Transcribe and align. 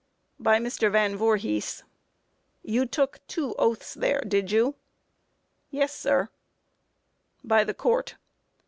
By 0.39 0.57
MR. 0.57 0.91
VAN 0.91 1.15
VOORHIS: 1.15 1.83
Q. 1.83 1.85
You 2.63 2.85
took 2.87 3.17
the 3.19 3.23
two 3.27 3.53
oaths 3.59 3.93
there, 3.93 4.21
did 4.27 4.49
you? 4.51 4.69
A. 4.69 4.73
Yes, 5.69 5.93
sir. 5.95 6.29
By 7.43 7.63
THE 7.63 7.75
COURT: 7.75 8.07
Q. 8.07 8.17